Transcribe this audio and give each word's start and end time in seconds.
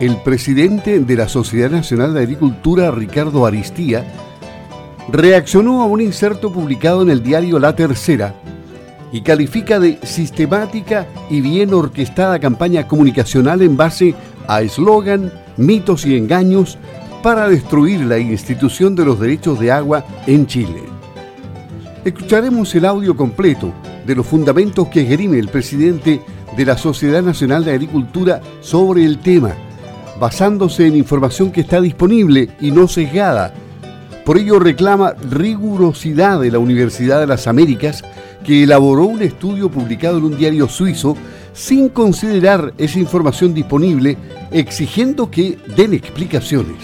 el 0.00 0.16
presidente 0.18 1.00
de 1.00 1.16
la 1.16 1.28
Sociedad 1.28 1.70
Nacional 1.70 2.14
de 2.14 2.20
Agricultura, 2.20 2.90
Ricardo 2.90 3.46
Aristía, 3.46 4.04
reaccionó 5.10 5.82
a 5.82 5.86
un 5.86 6.00
inserto 6.00 6.52
publicado 6.52 7.02
en 7.02 7.10
el 7.10 7.22
diario 7.22 7.58
La 7.58 7.74
Tercera 7.74 8.34
y 9.10 9.22
califica 9.22 9.80
de 9.80 9.98
sistemática 10.04 11.06
y 11.30 11.40
bien 11.40 11.74
orquestada 11.74 12.38
campaña 12.38 12.86
comunicacional 12.86 13.62
en 13.62 13.76
base 13.76 14.14
a 14.46 14.62
eslogan, 14.62 15.32
mitos 15.56 16.06
y 16.06 16.16
engaños 16.16 16.78
para 17.22 17.48
destruir 17.48 18.00
la 18.00 18.18
institución 18.18 18.94
de 18.94 19.04
los 19.04 19.18
derechos 19.18 19.58
de 19.58 19.72
agua 19.72 20.04
en 20.26 20.46
Chile. 20.46 20.82
Escucharemos 22.04 22.72
el 22.74 22.84
audio 22.84 23.16
completo 23.16 23.72
de 24.06 24.14
los 24.14 24.26
fundamentos 24.26 24.88
que 24.88 25.00
esgrime 25.00 25.38
el 25.38 25.48
presidente 25.48 26.22
de 26.56 26.64
la 26.64 26.78
Sociedad 26.78 27.22
Nacional 27.22 27.64
de 27.64 27.72
Agricultura 27.72 28.40
sobre 28.60 29.04
el 29.04 29.18
tema, 29.18 29.54
basándose 30.18 30.86
en 30.86 30.96
información 30.96 31.50
que 31.50 31.60
está 31.60 31.80
disponible 31.80 32.50
y 32.60 32.70
no 32.70 32.88
sesgada. 32.88 33.54
Por 34.24 34.38
ello 34.38 34.58
reclama 34.58 35.14
rigurosidad 35.30 36.40
de 36.40 36.50
la 36.50 36.58
Universidad 36.58 37.20
de 37.20 37.26
las 37.26 37.46
Américas, 37.46 38.04
que 38.44 38.64
elaboró 38.64 39.04
un 39.04 39.22
estudio 39.22 39.70
publicado 39.70 40.18
en 40.18 40.24
un 40.24 40.36
diario 40.36 40.68
suizo 40.68 41.16
sin 41.52 41.88
considerar 41.88 42.72
esa 42.78 42.98
información 42.98 43.54
disponible, 43.54 44.16
exigiendo 44.50 45.30
que 45.30 45.58
den 45.76 45.94
explicaciones. 45.94 46.76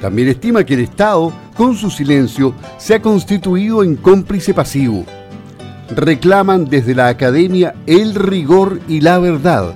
También 0.00 0.28
estima 0.28 0.64
que 0.64 0.74
el 0.74 0.80
Estado, 0.80 1.32
con 1.56 1.74
su 1.74 1.90
silencio, 1.90 2.54
se 2.76 2.94
ha 2.94 3.02
constituido 3.02 3.82
en 3.82 3.96
cómplice 3.96 4.52
pasivo. 4.52 5.04
Reclaman 5.94 6.64
desde 6.66 6.94
la 6.94 7.08
academia 7.08 7.74
el 7.86 8.14
rigor 8.14 8.80
y 8.88 9.00
la 9.00 9.18
verdad. 9.18 9.74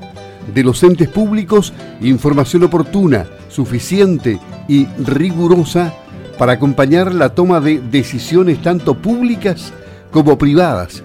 De 0.55 0.63
los 0.63 0.83
entes 0.83 1.09
públicos, 1.09 1.73
información 2.01 2.65
oportuna, 2.65 3.27
suficiente 3.49 4.39
y 4.69 4.87
rigurosa 4.99 5.93
para 6.39 6.53
acompañar 6.53 7.15
la 7.15 7.31
toma 7.31 7.61
de 7.61 7.81
decisiones 7.81 8.63
tanto 8.63 8.95
públicas 8.95 9.73
como 10.11 10.39
privadas. 10.39 11.03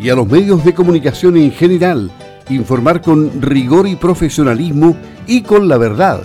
Y 0.00 0.10
a 0.10 0.14
los 0.14 0.26
medios 0.26 0.64
de 0.64 0.74
comunicación 0.74 1.36
en 1.36 1.52
general, 1.52 2.10
informar 2.48 3.00
con 3.00 3.40
rigor 3.40 3.86
y 3.86 3.96
profesionalismo 3.96 4.96
y 5.26 5.42
con 5.42 5.68
la 5.68 5.78
verdad, 5.78 6.22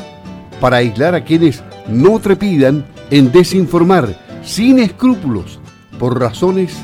para 0.59 0.77
aislar 0.77 1.15
a 1.15 1.23
quienes 1.23 1.63
no 1.87 2.19
trepidan 2.19 2.85
en 3.11 3.31
desinformar 3.31 4.15
sin 4.43 4.79
escrúpulos 4.79 5.59
por 5.97 6.19
razones 6.19 6.75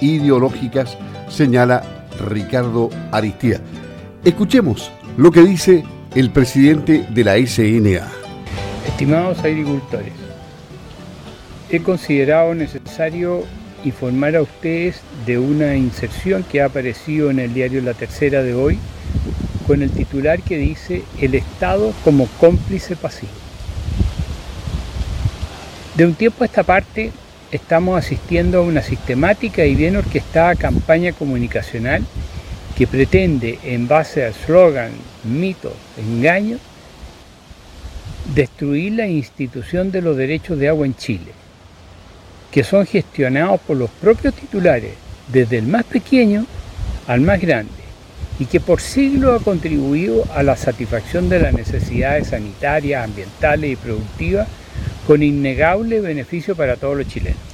ideológicas, 0.00 0.96
señala 1.28 1.82
Ricardo 2.28 2.90
Aristía. 3.12 3.60
Escuchemos 4.24 4.90
lo 5.16 5.30
que 5.30 5.40
dice 5.40 5.82
el 6.14 6.30
presidente 6.30 7.06
de 7.08 7.24
la 7.24 7.36
SNA. 7.36 8.06
Estimados 8.86 9.38
agricultores, 9.38 10.12
he 11.70 11.80
considerado 11.80 12.54
necesario 12.54 13.44
informar 13.84 14.36
a 14.36 14.42
ustedes 14.42 15.00
de 15.24 15.38
una 15.38 15.74
inserción 15.74 16.44
que 16.44 16.60
ha 16.60 16.66
aparecido 16.66 17.30
en 17.30 17.38
el 17.38 17.54
diario 17.54 17.80
La 17.80 17.94
Tercera 17.94 18.42
de 18.42 18.54
hoy 18.54 18.78
con 19.66 19.82
el 19.82 19.90
titular 19.90 20.40
que 20.42 20.58
dice 20.58 21.02
El 21.20 21.34
Estado 21.34 21.92
como 22.04 22.26
cómplice 22.38 22.94
pasivo. 22.94 23.32
De 25.94 26.04
un 26.04 26.14
tiempo 26.14 26.44
a 26.44 26.46
esta 26.46 26.62
parte 26.62 27.10
estamos 27.50 27.98
asistiendo 27.98 28.58
a 28.58 28.62
una 28.62 28.82
sistemática 28.82 29.64
y 29.64 29.74
bien 29.74 29.96
orquestada 29.96 30.54
campaña 30.56 31.12
comunicacional 31.12 32.04
que 32.76 32.86
pretende, 32.86 33.58
en 33.64 33.88
base 33.88 34.22
a 34.22 34.28
eslogan, 34.28 34.90
mitos, 35.24 35.72
engaños, 35.96 36.60
destruir 38.34 38.92
la 38.92 39.06
institución 39.06 39.90
de 39.90 40.02
los 40.02 40.16
derechos 40.16 40.58
de 40.58 40.68
agua 40.68 40.84
en 40.84 40.94
Chile, 40.94 41.32
que 42.50 42.64
son 42.64 42.86
gestionados 42.86 43.60
por 43.60 43.78
los 43.78 43.88
propios 43.90 44.34
titulares, 44.34 44.92
desde 45.32 45.58
el 45.58 45.66
más 45.66 45.84
pequeño 45.84 46.46
al 47.06 47.22
más 47.22 47.40
grande, 47.40 47.72
y 48.38 48.44
que 48.44 48.60
por 48.60 48.82
siglos 48.82 49.40
ha 49.40 49.44
contribuido 49.44 50.24
a 50.34 50.42
la 50.42 50.56
satisfacción 50.56 51.30
de 51.30 51.40
las 51.40 51.54
necesidades 51.54 52.28
sanitarias, 52.28 53.04
ambientales 53.04 53.72
y 53.72 53.76
productivas 53.76 54.48
con 55.06 55.22
innegable 55.22 56.00
beneficio 56.00 56.54
para 56.54 56.76
todos 56.76 56.98
los 56.98 57.08
chilenos. 57.08 57.45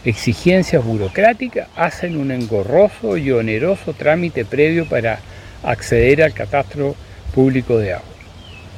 exigencias 0.03 0.83
burocráticas 0.83 1.67
hacen 1.75 2.17
un 2.17 2.31
engorroso 2.31 3.15
y 3.15 3.31
oneroso 3.31 3.93
trámite 3.93 4.45
previo 4.45 4.89
para 4.89 5.19
acceder 5.61 6.23
al 6.23 6.33
catastro 6.33 6.95
público 7.35 7.77
de 7.77 7.93
agua, 7.93 8.07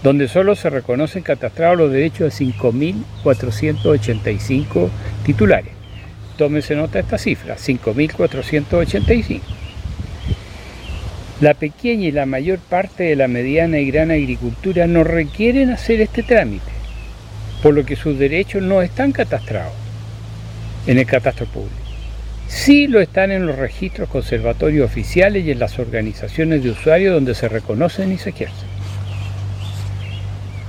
donde 0.04 0.28
solo 0.28 0.54
se 0.54 0.70
reconocen 0.70 1.24
catastrados 1.24 1.78
los 1.78 1.94
derechos 1.94 2.38
de 2.38 2.46
5.485 2.46 4.90
titulares. 5.26 5.75
Tómese 6.38 6.76
nota 6.76 7.00
esta 7.00 7.18
cifra, 7.18 7.56
5.485. 7.56 9.42
La 11.42 11.54
pequeña 11.54 12.08
y 12.08 12.12
la 12.12 12.26
mayor 12.26 12.60
parte 12.60 13.04
de 13.04 13.16
la 13.16 13.28
mediana 13.28 13.78
y 13.78 13.92
gran 13.92 14.12
agricultura 14.12 14.88
no 14.88 15.04
requieren 15.04 15.70
hacer 15.70 16.02
este 16.02 16.24
trámite, 16.24 16.72
por 17.62 17.74
lo 17.74 17.86
que 17.86 17.96
sus 17.96 18.18
derechos 18.18 18.64
no 18.64 18.82
están 18.82 19.12
catastrados 19.12 19.74
en 20.88 20.98
el 20.98 21.06
catastro 21.06 21.46
público. 21.46 21.76
Sí 22.48 22.88
lo 22.88 23.02
están 23.02 23.32
en 23.32 23.46
los 23.48 23.58
registros 23.58 24.08
conservatorios 24.10 24.86
oficiales 24.86 25.46
y 25.46 25.52
en 25.52 25.60
las 25.60 25.80
organizaciones 25.80 26.64
de 26.64 26.70
usuarios 26.70 27.14
donde 27.14 27.36
se 27.36 27.50
reconocen 27.50 28.12
y 28.12 28.18
se 28.18 28.30
ejercen. 28.30 28.75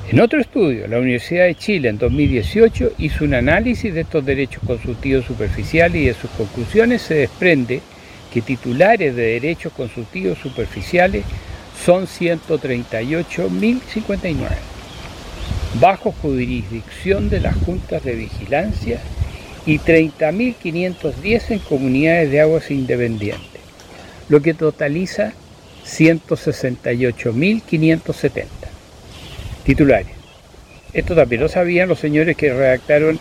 En 0.09 0.21
otro 0.21 0.41
estudio, 0.41 0.87
la 0.87 1.01
Universidad 1.01 1.47
de 1.47 1.57
Chile 1.57 1.89
en 1.89 1.99
2018 1.99 2.93
hizo 2.99 3.25
un 3.25 3.35
análisis 3.35 3.93
de 3.93 4.03
estos 4.03 4.25
derechos 4.25 4.63
consultivos 4.65 5.25
superficiales 5.25 6.01
y 6.01 6.07
de 6.07 6.15
sus 6.15 6.31
conclusiones. 6.31 7.03
Se 7.03 7.15
desprende 7.15 7.81
que 8.33 8.41
titulares 8.41 9.17
de 9.17 9.33
derechos 9.33 9.73
consultivos 9.73 10.39
superficiales 10.39 11.25
son 11.85 12.07
138.059, 12.07 14.37
bajo 15.81 16.13
jurisdicción 16.13 17.29
de 17.29 17.41
las 17.41 17.57
juntas 17.57 18.05
de 18.05 18.15
vigilancia 18.15 19.01
y 19.67 19.81
30.510 19.81 21.51
en 21.51 21.59
comunidades 21.59 22.31
de 22.31 22.43
aguas 22.43 22.71
independientes, 22.71 23.61
lo 24.29 24.41
que 24.41 24.55
totaliza 24.55 25.33
168.570 25.85 28.56
titulares. 29.67 30.07
Esto 30.93 31.15
también 31.15 31.43
lo 31.43 31.49
sabían 31.49 31.89
los 31.89 31.99
señores 31.99 32.37
que 32.37 32.55
redactaron 32.55 33.19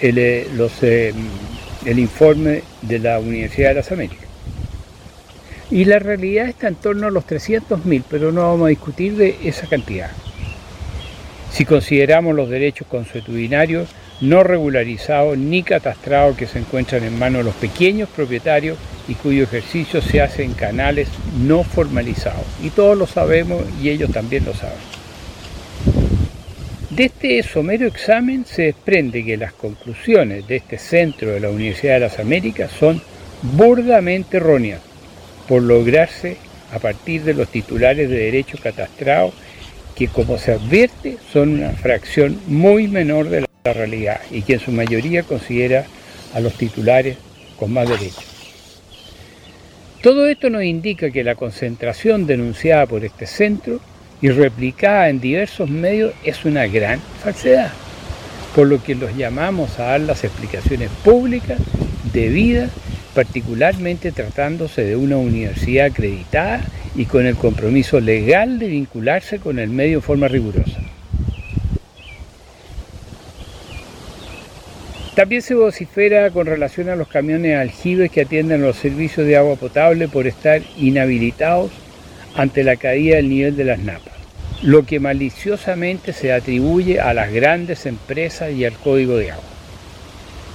el, 0.00 0.18
eh, 0.18 0.48
eh, 0.82 1.14
el 1.84 1.98
informe 1.98 2.62
de 2.80 2.98
la 2.98 3.20
Universidad 3.20 3.68
de 3.68 3.74
las 3.74 3.92
Américas. 3.92 4.26
Y 5.70 5.84
la 5.84 5.98
realidad 5.98 6.48
está 6.48 6.68
en 6.68 6.74
torno 6.74 7.06
a 7.06 7.10
los 7.10 7.24
300.000, 7.26 8.02
pero 8.10 8.32
no 8.32 8.42
vamos 8.42 8.66
a 8.66 8.70
discutir 8.70 9.16
de 9.16 9.36
esa 9.44 9.66
cantidad. 9.66 10.10
Si 11.50 11.64
consideramos 11.64 12.34
los 12.34 12.48
derechos 12.48 12.86
consuetudinarios, 12.88 13.88
no 14.20 14.42
regularizados 14.44 15.36
ni 15.36 15.62
catastrados 15.62 16.36
que 16.36 16.46
se 16.46 16.58
encuentran 16.58 17.04
en 17.04 17.18
manos 17.18 17.40
de 17.40 17.44
los 17.44 17.54
pequeños 17.54 18.08
propietarios 18.08 18.78
y 19.08 19.14
cuyo 19.14 19.44
ejercicio 19.44 20.00
se 20.00 20.20
hace 20.20 20.44
en 20.44 20.54
canales 20.54 21.08
no 21.44 21.64
formalizados. 21.64 22.46
Y 22.62 22.70
todos 22.70 22.96
lo 22.96 23.06
sabemos 23.06 23.62
y 23.82 23.90
ellos 23.90 24.10
también 24.10 24.44
lo 24.44 24.54
saben. 24.54 25.01
De 26.96 27.04
este 27.04 27.42
somero 27.42 27.86
examen 27.86 28.44
se 28.44 28.64
desprende 28.64 29.24
que 29.24 29.38
las 29.38 29.54
conclusiones 29.54 30.46
de 30.46 30.56
este 30.56 30.76
centro 30.76 31.30
de 31.30 31.40
la 31.40 31.48
Universidad 31.48 31.94
de 31.94 32.00
las 32.00 32.18
Américas 32.18 32.70
son 32.70 33.00
burdamente 33.40 34.36
erróneas 34.36 34.82
por 35.48 35.62
lograrse 35.62 36.36
a 36.70 36.78
partir 36.80 37.22
de 37.22 37.32
los 37.32 37.48
titulares 37.48 38.10
de 38.10 38.16
derecho 38.16 38.58
catastrados 38.62 39.32
que 39.96 40.08
como 40.08 40.36
se 40.36 40.52
advierte 40.52 41.16
son 41.32 41.54
una 41.60 41.70
fracción 41.70 42.38
muy 42.46 42.88
menor 42.88 43.30
de 43.30 43.46
la 43.64 43.72
realidad 43.72 44.20
y 44.30 44.42
que 44.42 44.54
en 44.54 44.60
su 44.60 44.70
mayoría 44.70 45.22
considera 45.22 45.86
a 46.34 46.40
los 46.40 46.52
titulares 46.58 47.16
con 47.56 47.72
más 47.72 47.88
derechos. 47.88 48.26
Todo 50.02 50.28
esto 50.28 50.50
nos 50.50 50.64
indica 50.64 51.10
que 51.10 51.24
la 51.24 51.36
concentración 51.36 52.26
denunciada 52.26 52.84
por 52.84 53.02
este 53.02 53.26
centro 53.26 53.80
y 54.22 54.30
replicada 54.30 55.08
en 55.08 55.20
diversos 55.20 55.68
medios 55.68 56.14
es 56.24 56.44
una 56.44 56.66
gran 56.68 57.00
falsedad, 57.22 57.72
por 58.54 58.68
lo 58.68 58.82
que 58.82 58.94
los 58.94 59.14
llamamos 59.16 59.78
a 59.78 59.84
dar 59.84 60.00
las 60.00 60.22
explicaciones 60.22 60.90
públicas 61.04 61.58
debidas, 62.12 62.70
particularmente 63.14 64.12
tratándose 64.12 64.84
de 64.84 64.96
una 64.96 65.16
universidad 65.16 65.86
acreditada 65.86 66.62
y 66.94 67.04
con 67.06 67.26
el 67.26 67.34
compromiso 67.34 68.00
legal 68.00 68.58
de 68.58 68.68
vincularse 68.68 69.40
con 69.40 69.58
el 69.58 69.70
medio 69.70 69.98
en 69.98 70.02
forma 70.02 70.28
rigurosa. 70.28 70.78
También 75.16 75.42
se 75.42 75.54
vocifera 75.54 76.30
con 76.30 76.46
relación 76.46 76.88
a 76.88 76.96
los 76.96 77.08
camiones 77.08 77.58
aljibes 77.58 78.10
que 78.10 78.22
atienden 78.22 78.62
los 78.62 78.76
servicios 78.76 79.26
de 79.26 79.36
agua 79.36 79.56
potable 79.56 80.08
por 80.08 80.26
estar 80.26 80.62
inhabilitados 80.78 81.70
ante 82.34 82.64
la 82.64 82.76
caída 82.76 83.16
del 83.16 83.28
nivel 83.28 83.56
de 83.56 83.64
las 83.64 83.78
napas, 83.78 84.11
lo 84.62 84.84
que 84.86 85.00
maliciosamente 85.00 86.12
se 86.12 86.32
atribuye 86.32 87.00
a 87.00 87.12
las 87.14 87.32
grandes 87.32 87.84
empresas 87.84 88.52
y 88.52 88.64
al 88.64 88.74
código 88.74 89.16
de 89.16 89.32
agua. 89.32 89.44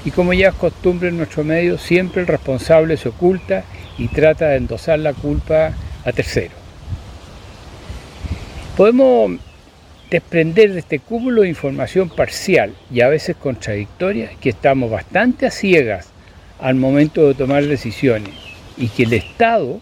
Y 0.05 0.11
como 0.11 0.31
ya 0.31 0.49
es 0.49 0.55
costumbre 0.55 1.09
en 1.09 1.17
nuestro 1.17 1.43
medio, 1.43 1.77
siempre 1.77 2.21
el 2.21 2.27
responsable 2.27 2.95
se 2.95 3.09
oculta 3.09 3.65
y 3.97 4.07
trata 4.07 4.47
de 4.47 4.57
endosar 4.57 4.99
la 4.99 5.13
culpa 5.13 5.73
a 6.05 6.11
terceros. 6.13 6.55
Podemos 8.77 9.39
desprender 10.09 10.71
de 10.71 10.79
este 10.79 10.99
cúmulo 10.99 11.41
de 11.41 11.49
información 11.49 12.09
parcial 12.09 12.73
y 12.89 13.01
a 13.01 13.09
veces 13.09 13.35
contradictoria 13.35 14.31
que 14.39 14.49
estamos 14.49 14.89
bastante 14.89 15.45
a 15.45 15.51
ciegas 15.51 16.11
al 16.59 16.75
momento 16.75 17.27
de 17.27 17.33
tomar 17.33 17.65
decisiones 17.65 18.33
y 18.77 18.87
que 18.87 19.03
el 19.03 19.13
Estado 19.13 19.81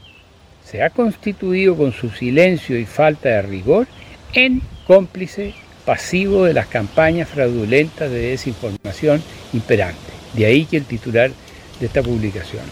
se 0.63 0.81
ha 0.81 0.89
constituido 0.89 1.75
con 1.75 1.92
su 1.92 2.10
silencio 2.10 2.80
y 2.80 2.86
falta 2.86 3.30
de 3.30 3.42
rigor 3.44 3.88
en 4.36 4.62
cómplice 4.86 5.54
pasivo 5.86 6.46
de 6.46 6.54
las 6.54 6.68
campañas 6.68 7.30
fraudulentas 7.30 8.12
de 8.12 8.30
desinformación 8.32 9.24
imperante. 9.54 9.98
De 10.34 10.46
ahí 10.46 10.66
que 10.66 10.78
el 10.78 10.86
titular 10.86 11.32
de 11.80 11.86
esta 11.86 12.04
publicación. 12.04 12.64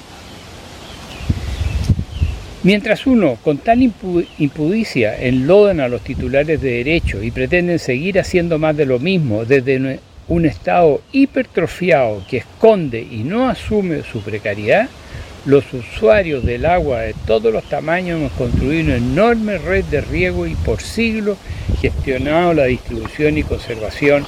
Mientras 2.64 3.06
uno 3.08 3.38
con 3.44 3.58
tal 3.58 3.82
impudicia 3.82 5.18
enlodan 5.20 5.80
a 5.80 5.90
los 5.90 6.02
titulares 6.02 6.62
de 6.62 6.78
derecho 6.78 7.22
y 7.22 7.32
pretenden 7.32 7.80
seguir 7.80 8.20
haciendo 8.20 8.58
más 8.58 8.78
de 8.78 8.86
lo 8.86 9.00
mismo 9.00 9.44
desde 9.44 10.00
un 10.30 10.46
Estado 10.46 11.02
hipertrofiado 11.12 12.24
que 12.30 12.38
esconde 12.38 13.02
y 13.02 13.24
no 13.24 13.50
asume 13.50 14.04
su 14.04 14.22
precariedad, 14.22 14.88
los 15.46 15.74
usuarios 15.74 16.46
del 16.46 16.66
agua 16.66 17.02
de 17.02 17.16
todos 17.26 17.52
los 17.52 17.64
tamaños 17.66 18.18
hemos 18.18 18.32
construido 18.34 18.86
una 18.86 18.96
enorme 18.96 19.58
red 19.58 19.84
de 19.86 20.00
riego 20.00 20.48
y 20.48 20.56
por 20.56 20.82
siglos 20.82 21.38
gestionado 21.82 22.54
la 22.54 22.66
distribución 22.66 23.38
y 23.38 23.44
conservación 23.44 24.26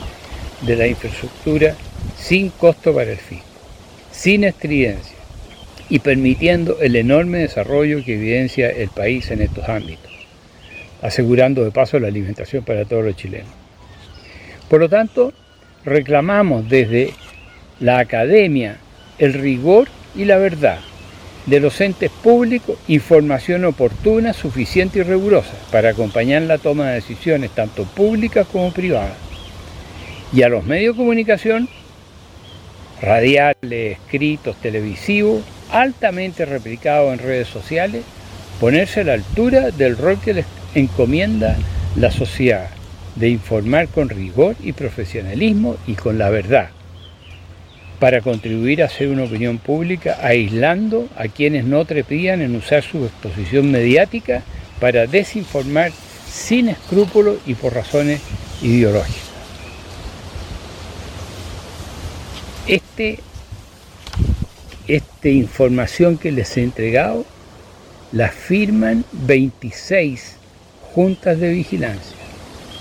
de 0.61 0.75
la 0.75 0.87
infraestructura 0.87 1.75
sin 2.17 2.49
costo 2.49 2.93
para 2.93 3.11
el 3.11 3.17
fisco, 3.17 3.45
sin 4.11 4.43
estridencia 4.43 5.15
y 5.89 5.99
permitiendo 5.99 6.79
el 6.81 6.95
enorme 6.97 7.39
desarrollo 7.39 8.03
que 8.03 8.15
evidencia 8.15 8.69
el 8.69 8.89
país 8.89 9.31
en 9.31 9.41
estos 9.41 9.69
ámbitos, 9.69 10.11
asegurando 11.01 11.63
de 11.63 11.71
paso 11.71 11.97
la 11.99 12.07
alimentación 12.07 12.65
para 12.65 12.83
todos 12.83 13.05
los 13.05 13.15
chilenos. 13.15 13.51
Por 14.69 14.81
lo 14.81 14.89
tanto, 14.89 15.31
reclamamos 15.85 16.67
desde 16.67 17.13
la 17.79 17.99
academia 17.99 18.77
el 19.17 19.33
rigor 19.33 19.87
y 20.15 20.25
la 20.25 20.37
verdad 20.37 20.79
de 21.45 21.59
los 21.59 21.79
entes 21.79 22.09
públicos, 22.09 22.77
información 22.87 23.65
oportuna, 23.65 24.33
suficiente 24.33 24.99
y 24.99 25.03
rigurosa 25.03 25.53
para 25.71 25.89
acompañar 25.89 26.41
la 26.43 26.57
toma 26.57 26.87
de 26.87 26.95
decisiones 26.95 27.51
tanto 27.51 27.83
públicas 27.83 28.47
como 28.51 28.71
privadas. 28.71 29.17
Y 30.33 30.41
a 30.41 30.49
los 30.49 30.65
medios 30.65 30.95
de 30.95 31.03
comunicación, 31.03 31.69
radiales, 33.01 33.97
escritos, 33.99 34.55
televisivos, 34.57 35.43
altamente 35.71 36.45
replicado 36.45 37.13
en 37.13 37.19
redes 37.19 37.47
sociales, 37.47 38.03
ponerse 38.59 39.01
a 39.01 39.05
la 39.05 39.13
altura 39.13 39.71
del 39.71 39.97
rol 39.97 40.19
que 40.19 40.33
les 40.33 40.45
encomienda 40.73 41.55
la 41.95 42.11
sociedad, 42.11 42.69
de 43.15 43.29
informar 43.29 43.87
con 43.87 44.09
rigor 44.09 44.55
y 44.61 44.73
profesionalismo 44.73 45.77
y 45.87 45.93
con 45.93 46.17
la 46.17 46.29
verdad, 46.29 46.69
para 47.99 48.21
contribuir 48.21 48.81
a 48.81 48.85
hacer 48.85 49.09
una 49.09 49.23
opinión 49.23 49.57
pública 49.57 50.17
aislando 50.21 51.07
a 51.15 51.27
quienes 51.27 51.65
no 51.65 51.85
trepían 51.85 52.41
en 52.41 52.55
usar 52.55 52.83
su 52.83 53.05
exposición 53.05 53.71
mediática 53.71 54.43
para 54.79 55.07
desinformar 55.07 55.91
sin 56.29 56.69
escrúpulos 56.69 57.37
y 57.45 57.53
por 57.55 57.73
razones 57.73 58.21
ideológicas. 58.61 59.23
Este 62.67 63.19
esta 64.87 65.29
información 65.29 66.17
que 66.17 66.31
les 66.31 66.57
he 66.57 66.63
entregado 66.63 67.25
la 68.11 68.29
firman 68.29 69.03
26 69.11 70.37
juntas 70.93 71.39
de 71.39 71.49
vigilancia, 71.49 72.15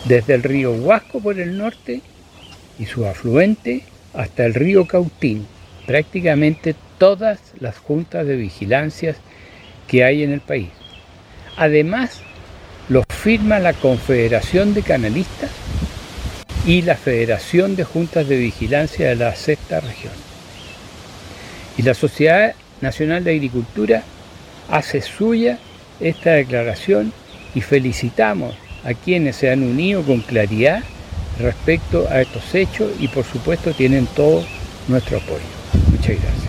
desde 0.04 0.34
el 0.34 0.42
río 0.42 0.72
Huasco 0.72 1.20
por 1.20 1.40
el 1.40 1.56
norte 1.56 2.02
y 2.78 2.86
su 2.86 3.06
afluente 3.06 3.84
hasta 4.14 4.44
el 4.46 4.54
río 4.54 4.86
Cautín, 4.86 5.46
prácticamente 5.86 6.74
todas 6.98 7.38
las 7.58 7.78
juntas 7.78 8.26
de 8.26 8.36
vigilancia 8.36 9.14
que 9.88 10.04
hay 10.04 10.22
en 10.22 10.32
el 10.32 10.40
país. 10.40 10.70
Además, 11.56 12.20
los 12.88 13.04
firma 13.08 13.58
la 13.58 13.72
Confederación 13.72 14.74
de 14.74 14.82
Canalistas 14.82 15.50
y 16.66 16.82
la 16.82 16.96
Federación 16.96 17.76
de 17.76 17.84
Juntas 17.84 18.28
de 18.28 18.38
Vigilancia 18.38 19.08
de 19.08 19.16
la 19.16 19.34
sexta 19.34 19.80
región. 19.80 20.12
Y 21.76 21.82
la 21.82 21.94
Sociedad 21.94 22.54
Nacional 22.80 23.24
de 23.24 23.32
Agricultura 23.32 24.02
hace 24.70 25.00
suya 25.02 25.58
esta 26.00 26.32
declaración 26.32 27.12
y 27.54 27.60
felicitamos 27.60 28.56
a 28.84 28.94
quienes 28.94 29.36
se 29.36 29.50
han 29.50 29.62
unido 29.62 30.02
con 30.02 30.20
claridad 30.20 30.82
respecto 31.38 32.06
a 32.10 32.20
estos 32.20 32.54
hechos 32.54 32.90
y 33.00 33.08
por 33.08 33.24
supuesto 33.24 33.72
tienen 33.72 34.06
todo 34.06 34.44
nuestro 34.88 35.18
apoyo. 35.18 35.44
Muchas 35.90 36.20
gracias. 36.20 36.43